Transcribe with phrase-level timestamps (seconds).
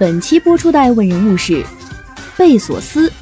[0.00, 1.62] 本期播出的爱问人物是
[2.34, 3.12] 贝索斯，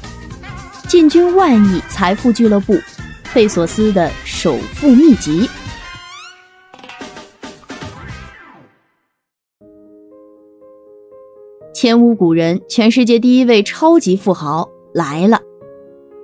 [0.87, 2.73] 进军万亿财富俱乐部，
[3.33, 5.45] 贝索斯的首富秘籍。
[11.73, 15.37] 前无古人，全世界第一位超级富豪来了。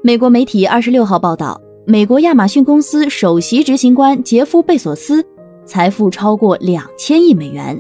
[0.02, 5.22] 美国媒体二十六号报道，美国亚马逊公司首席执行官杰夫·贝索斯。
[5.66, 7.78] 财富超过两千亿美元，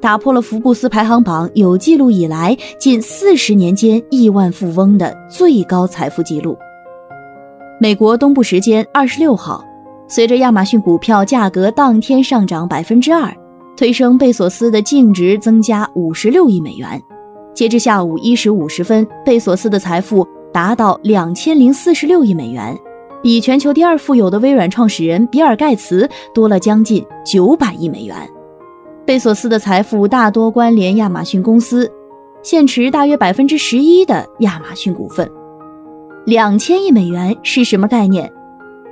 [0.00, 6.56] 打破了福布斯排行榜有记录以来近四十年间亿万富翁的最高财富记录。
[7.80, 9.64] 美国东部时间二十六号，
[10.06, 13.32] 随着亚马逊股票价格当天上涨百分之二，
[13.76, 17.00] 推升贝索斯的净值增加五十六亿美元。
[17.52, 22.76] 截至下午一时五十分，贝索斯的财富达到两千零四十六亿美元。
[23.20, 28.16] 比全球第二富有的微软创始人比尔·盖茨多了将近九百亿美元。
[29.08, 31.90] 贝索斯的财富大多关联亚马逊公司，
[32.42, 35.26] 现持大约百分之十一的亚马逊股份。
[36.26, 38.30] 两千亿美元是什么概念？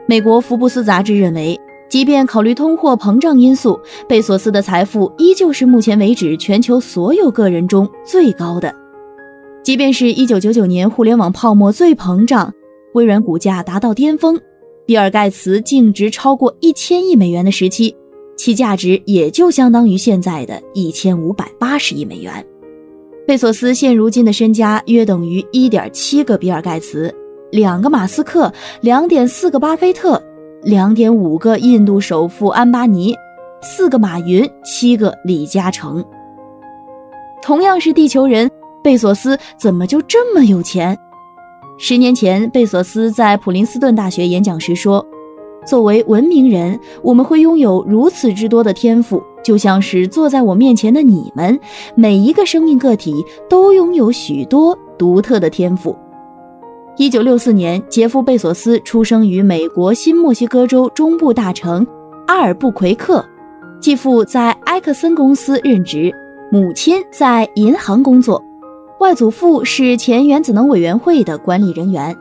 [0.08, 8.74] 美国福布斯杂志认为，即便考虑通货膨胀因素，贝索斯的财富依旧是目前为止全球所有个人中最高的。
[9.62, 12.50] 即便是一九九九年互联网泡沫最膨胀。
[12.94, 14.40] 微软股价达到巅峰，
[14.86, 17.94] 比尔·盖茨净值超过一千亿美元的时期，
[18.36, 22.44] 其价值也就相当于现在的一千五百八十亿美元。
[23.26, 27.12] 贝索斯现如今的身家约等于一点七个比尔·盖茨，
[27.50, 30.22] 两个马斯克，两点四个巴菲特，
[30.62, 33.14] 两点五个印度首富安巴尼，
[33.62, 36.04] 四个马云，七个李嘉诚。
[37.42, 38.50] 同样是地球人，
[38.82, 40.96] 贝索斯怎么就这么有钱？
[41.78, 45.04] 十年前，贝索斯在普林斯顿大学演讲时说
[45.66, 51.58] ：“作为文明人，我们会拥有如此之多的天赋，就像是坐在我面前的你们，
[51.96, 55.94] 每一个生命个体都拥有许多独特的天赋。”
[56.96, 61.86] 一九六四年，杰夫·贝索斯出生于美国新墨西哥州中部大城
[62.26, 63.22] 阿尔布奎克，
[63.78, 66.10] 继父在埃克森公司任职，
[66.50, 68.42] 母亲在银行工作。
[68.98, 72.16] 外祖父是前原子能委员会的管理人员，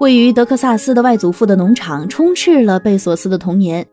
[0.00, 3.86] 位于德克萨斯的外祖父的农场充斥了贝索斯的童年。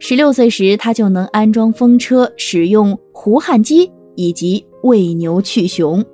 [0.00, 6.04] 十六岁时，他就能安装风车、使用胡焊机以及喂牛去熊。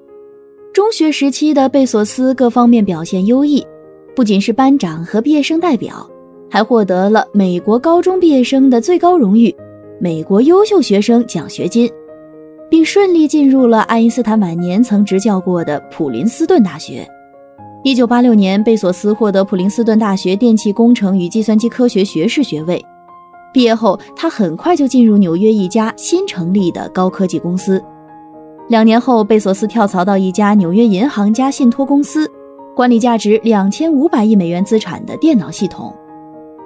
[0.74, 3.66] 中学时期的贝索斯各方面表现优异，
[4.14, 6.06] 不仅是班长和毕业生代表，
[6.50, 9.54] 还获得了美国高中毕业生的最高荣誉——
[9.98, 11.90] 美国优秀学生奖学金。
[12.68, 17.08] 并顺利进入了爱因斯坦晚年曾执教过的普林斯顿大学。
[17.84, 22.82] 一九八六年，贝索斯获得普林斯顿大学电气工程与计算机科学学士学位。
[23.52, 27.84] 毕业后，他很快就进入纽约一家新成立的高科技公司。
[28.68, 32.26] 两年后，贝索斯跳槽到一家纽约银行家信托公司，
[32.74, 35.94] 管理价值两千五百亿美元资产的电脑系统。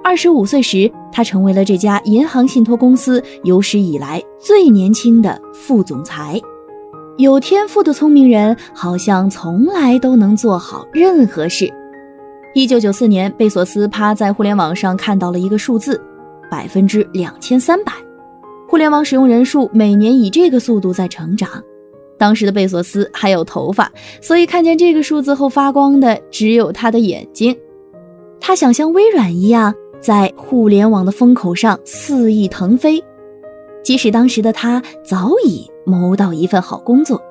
[0.01, 6.39] 二十五岁时，他成为了这家银行信托公司有史以来最年轻的副总裁。
[7.19, 11.69] 有天赋的聪明人好像从来都能做好任何事。
[12.55, 16.01] 一九九四年，贝索斯趴在互联网上看到了一个数字：
[16.49, 17.91] 百分之两千三百。
[18.69, 21.49] 互联网使用人数每年以这个速度在成长。
[22.17, 23.91] 当时的贝索斯还有头发，
[24.21, 27.53] 所以看见这个数字后发光的只有他的眼睛。
[28.39, 29.75] 他想像微软一样。
[30.01, 33.03] 在互联网的风口上肆意腾飞，
[33.83, 37.21] 即使当时的他早已谋到一份好工作。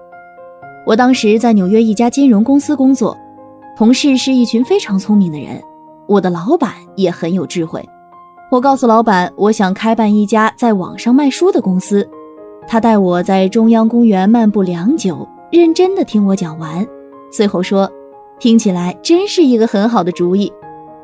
[0.87, 3.17] 我当时在纽约一家金融公司工作，
[3.77, 5.62] 同事是一群非常聪明的人，
[6.06, 7.87] 我的老板也很有智慧。
[8.50, 12.09] 我告诉老板，我想开办一家在网上卖书的公司。
[12.67, 16.87] 他带我在中央公园漫步良久，认真地听我讲完，
[17.31, 17.91] 最后说
[18.41, 20.51] ：“听起来真是一个很好的主意。”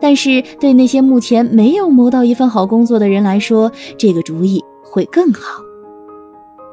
[0.00, 4.62] 但是对那些目前没有谋到一份好工作的人来说，这个主意
[4.94, 5.60] 会更好。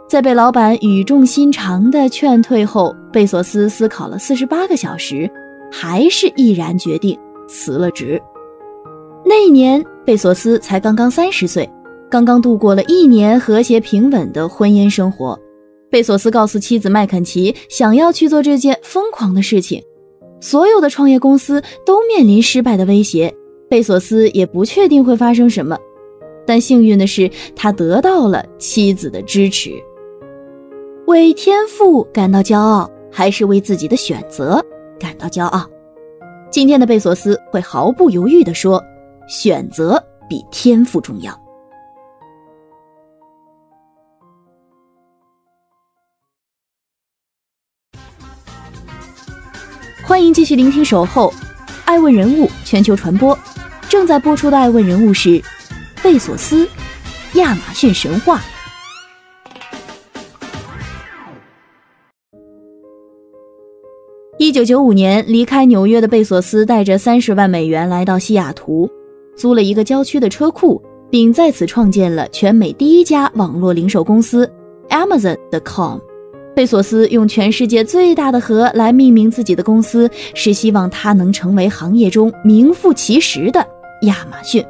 [0.07, 5.27] 在被老板语重心长的劝退后，贝索斯思考了四十八个小时，
[5.71, 8.21] 还是毅然决定辞了职。
[9.25, 11.68] 那一年，贝索斯才刚刚三十岁，
[12.12, 15.39] 刚刚度过了一年和谐平稳的婚姻生活。
[15.89, 19.81] 贝索斯告诉妻子麦肯齐，想要去做这件疯狂的事情。
[20.39, 23.33] 所有的创业公司都面临失败的威胁，
[23.67, 25.75] 贝索斯也不确定会发生什么。
[26.51, 29.71] 但幸运的是，他得到了妻子的支持。
[31.07, 34.62] 为天赋感到骄傲，还是为自己的选择
[35.00, 35.65] 感到骄傲？
[36.50, 38.83] 今天的贝索斯会毫不犹豫地说
[39.30, 41.31] ：“选择比天赋重要。”
[50.03, 51.30] 欢迎继续聆听《守候》，
[51.86, 53.39] 爱问人物全球传播。
[53.88, 55.42] 正在播出的爱问人物是
[56.03, 56.68] 贝索斯，
[57.36, 58.42] 亚马逊神话。
[64.39, 68.89] 一九九五年，离开纽约的贝索斯带着三十万美元来到西雅图，
[69.38, 70.81] 租了一个郊区的车库，
[71.12, 74.51] 并在此创建了全美第一家网络零售公司
[74.89, 76.00] Amazon.com。
[76.56, 83.63] 贝索斯用全世界最大的河来命名自己的公司，是希望它能成为行业中名副其实的
[84.01, 84.65] 亚马逊。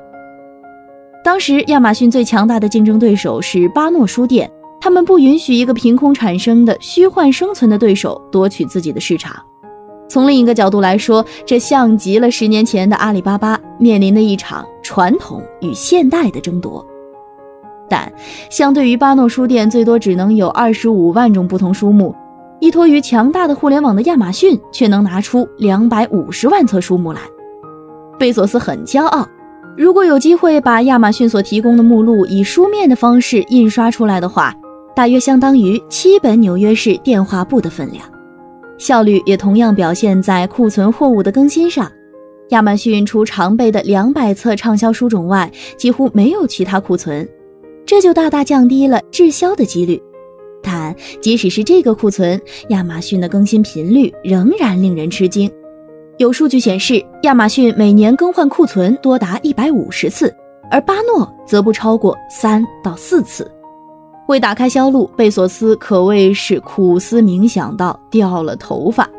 [1.23, 9.35] 当时，亚马逊最强大的竞争对手是巴诺书店，他们不允许一个凭空产生的虚幻生存的对手夺取自己的市场。
[10.09, 16.85] 从另一个角度来说，这像极了十年前的阿里巴巴面临的一场传统与现代的争夺。
[17.87, 18.11] 但
[18.49, 22.15] 相对于巴诺书店最多只能有二十五万种不同书目，
[22.59, 27.21] 依托于强大的互联网的亚马逊却能拿出两百五十万册书目来。
[28.17, 29.27] 贝索斯很骄傲，
[29.77, 34.53] 如果有机会把亚马逊所提供的目录以书面的方式印刷出来的话，
[34.95, 38.03] 大约相当于七本纽约市电话簿的分量。
[38.77, 41.89] 效率也同样表现在库存货物的更新上。
[42.49, 47.27] 亚马逊除常备的两百册畅销书种外，几乎没有其他库存。
[47.85, 50.01] 这就大大降低了滞销的几率，
[50.61, 52.39] 但即使是这个库存，
[52.69, 55.49] 亚马逊的更新频率仍然令人吃惊。
[56.21, 60.31] 有数据显示，亚马逊每年更换库存多达一百五十次，
[60.69, 63.49] 而巴诺则不超过三到四次。
[64.27, 69.09] 为打开销路，贝索斯可谓是苦思冥想到掉了头发。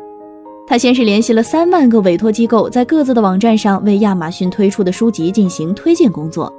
[0.65, 6.49] 他先是联系了三万个委托机构，在各自的网站上为亚马逊推出的书籍进行推荐工作。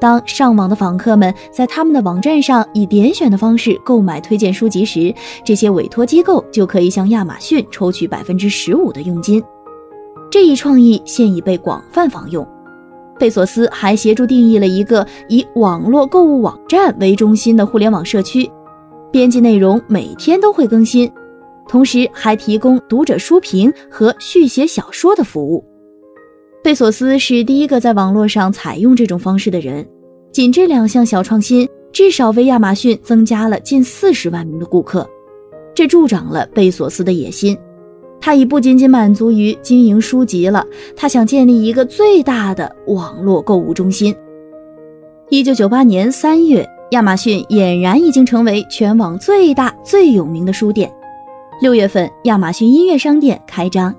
[0.00, 5.12] 当上网的访客们在他们的网站上以点选的方式购买推荐书籍时，
[5.44, 9.42] 这些委托机构就可以向亚马逊抽取百分之十五的佣金。
[10.34, 12.44] 这一创意现已被广泛仿用。
[13.20, 18.50] 贝索斯还协助定义了一个以网络购物网站为中心的互联网社区，
[19.12, 21.08] 编辑内容每天都会更新，
[21.68, 25.64] 同时还提供读者书评和续写小说的服务。
[26.64, 29.88] 贝索斯是第一个在网络上采用这种方式的人，
[30.32, 35.08] 仅这两项小创新，至少为亚马逊增加了近四十万名的顾客，
[35.72, 37.56] 这助长了贝索斯的野心。
[38.24, 40.66] 他已不仅仅满足于经营书籍了，
[40.96, 44.16] 他想建立一个最大的网络购物中心。
[45.28, 50.90] 一九九八年三月，亚马逊俨然已经成为全网最大最有名的书店。
[51.60, 53.94] 六月份，亚马逊音乐商店开张。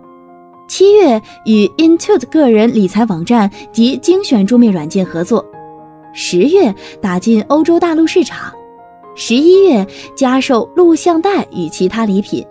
[0.68, 5.46] 七月与 Intuit 个人理财网站及精选桌面软件合作，
[6.14, 8.52] 十月打进欧洲大陆市场，
[9.14, 9.86] 十一月
[10.18, 12.44] 加售录像带与其他礼品。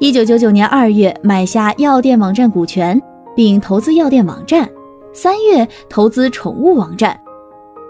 [0.00, 3.00] 一九九九年二月买下药店网站股权，
[3.34, 4.68] 并投资药店网站。
[5.12, 7.18] 三月投资宠物网站，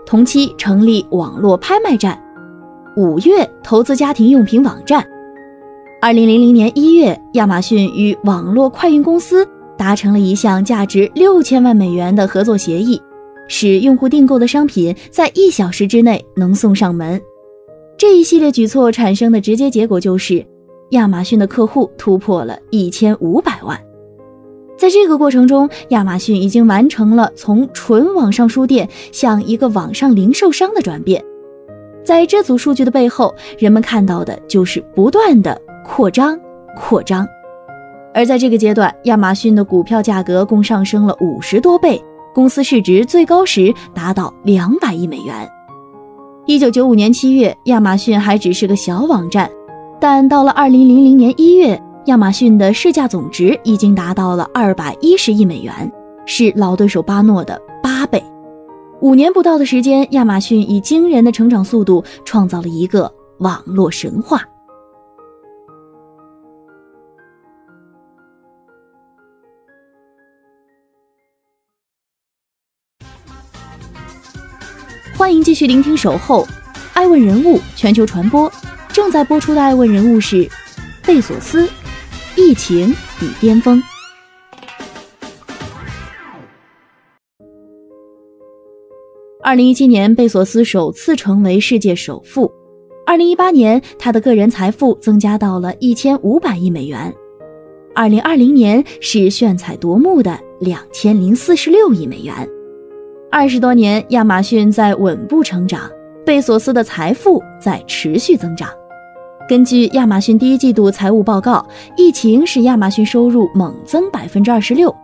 [0.06, 2.18] 同期成立网络拍卖站。
[2.96, 5.06] 五月投资家庭用品网站。
[6.00, 9.46] 二零零零年一月，亚马逊与网络快运公司
[9.76, 12.98] 达成了一项价值六千万美元的合作协议，
[13.48, 17.20] 使用户订购的商品在一小时之内能送上门。
[17.98, 20.42] 这一系列举措产生的直接结果就是，
[20.90, 23.78] 亚马逊的客户突破了一千五百万。
[24.76, 31.24] 在这个过程中，亚马逊已经完成了从纯网上书店向一个网上零售商的转变。
[32.04, 35.60] 在这组数据的背后，人们看到的就是不断的。
[35.84, 36.38] 扩张，
[36.76, 37.26] 扩张，
[38.12, 41.98] 而在这个阶段，亚马逊的股票价格共上升了五十多倍，
[42.34, 45.50] 公司市值最高时达到两百亿美元。
[46.44, 49.50] 一九九五年七月，亚马逊还只是个小网站，
[50.00, 55.92] 但到了二零零零年一月，亚马逊的市价总值已经达到了二百一十亿美元，
[56.24, 58.22] 是老对手巴诺的八倍。
[59.00, 64.40] 五年不到的时间，亚马逊以惊人的成长速度创造了一个网络神话。
[75.16, 76.44] 欢迎继续聆听《守候》，
[76.94, 78.50] 爱问人物全球传播，
[78.98, 80.50] 正在播出的《爱问人物》是
[81.06, 81.70] 贝索斯，
[82.34, 82.90] 疫情
[83.22, 83.80] 与巅峰。
[89.40, 92.50] 二零一七年，贝索斯首次成为世界首富。
[93.06, 97.14] 二零一八年，他的个人财富增加到了一千五百亿美元。
[97.94, 102.34] 二零二零年是炫彩夺目的两千零四十六亿美元。
[103.30, 105.88] 二十多年，亚马逊在稳步成长，
[106.26, 108.68] 贝索斯的财富在持续增长。
[109.48, 114.94] 根据亚马逊第一季度财务报告，疫情使亚马逊收入猛增百分之二十六，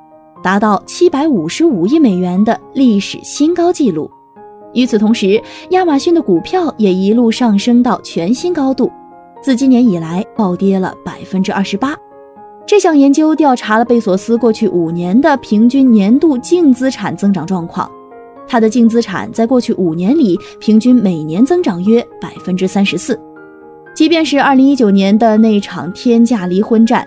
[0.43, 4.11] 达到七百五十五亿美元的历史新高纪录。
[4.75, 8.93] 与此同时，亚马逊的股票也一路上升到全新高度，
[9.43, 11.97] 自今年以来暴跌了百分之二十八。
[12.67, 17.91] 这项研究调查了贝索斯过去五年的平均年度净资产增长状况，
[18.47, 23.19] 他的净资产在过去五年里平均每年增长约百分之三十四。
[23.95, 27.07] 即便是二零一九年的那场天价离婚战，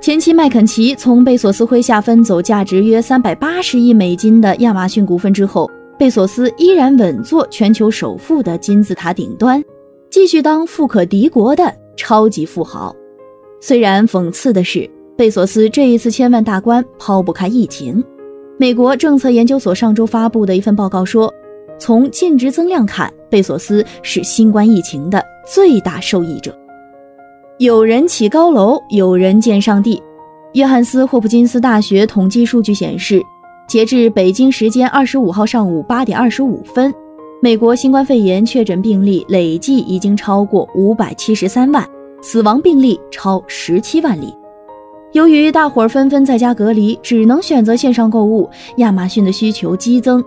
[0.00, 5.70] 前妻麦肯齐从贝索斯麾下分走价值约三百八十亿美金的亚马逊股份之后。
[5.98, 9.64] 贝索斯依然稳坐全球首富的金字塔顶端，
[10.10, 12.94] 继续当富可敌国的超级富豪。
[13.62, 18.04] 虽然讽刺的是，贝索斯这一次千万大关抛不开疫情。
[18.58, 21.32] 美国政策研究所上周发布的一份报告说，
[21.78, 26.56] 从净值增量看，贝索斯是新冠疫情的最大受益者。
[27.58, 30.02] 有人起高楼，有人见上帝。
[30.54, 33.22] 约翰斯霍普金斯大学统计数据显示。
[33.68, 36.94] 截至北京时间二十五号上午八点二十五分，
[37.42, 41.84] 美国新冠肺炎确诊病例累计已经超过五百七十三万，
[42.22, 44.32] 死亡病例超十七万例。
[45.14, 50.24] 由于大伙儿纷纷在家隔离，只能选择线上购物，亚马逊的需求激增。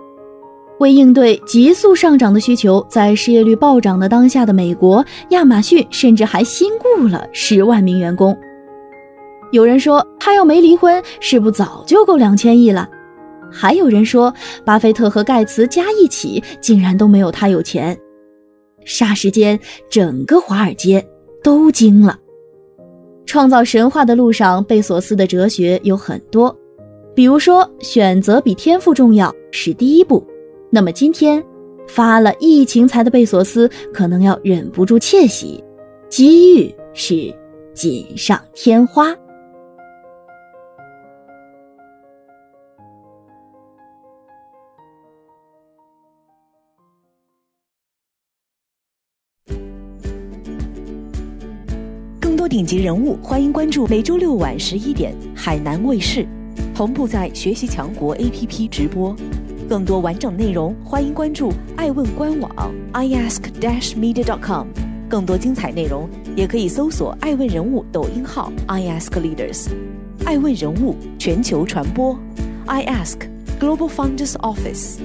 [0.80, 8.36] 为应对急速上涨的需求，在失业率暴涨的当下的美国，亚马逊甚至还新雇了十万名员工。
[9.52, 12.88] 有人说，他要没离婚，是不早就够两千亿了？
[13.52, 14.32] 还有人说，
[14.64, 17.94] 巴菲特和盖茨加一起竟然都没有他有钱。
[18.86, 19.60] 霎时间，
[19.90, 21.06] 整个华尔街
[21.42, 22.18] 都惊了。
[23.26, 26.56] 创造神话的路上，贝索斯的哲学有很多，
[27.14, 30.26] 比如说，选择比天赋重要是第一步。
[30.72, 31.44] 那么今天，
[31.88, 35.62] 发了疫情财的贝索斯可能要忍不住窃喜，
[36.08, 37.34] 机遇是
[37.74, 39.12] 锦上添花。
[52.20, 56.24] 更多顶级人物，欢迎关注每周六晚十一点海南卫视，
[56.72, 59.16] 同步在学习强国 APP 直播。
[59.70, 64.66] 更多完整内容，欢迎关注爱问官网 iask-media.com。
[65.08, 69.68] 更多精彩内容，也可以搜索爱问人物抖音号 iaskleaders。
[70.24, 72.18] 爱问人物全球传播
[72.66, 73.18] ，iask
[73.60, 74.98] Global Founders Office。